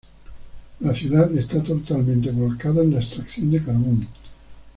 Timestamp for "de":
3.51-3.63